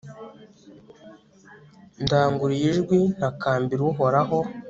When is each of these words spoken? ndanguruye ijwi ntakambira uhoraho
ndanguruye 2.03 2.65
ijwi 2.73 2.99
ntakambira 3.17 3.81
uhoraho 3.91 4.39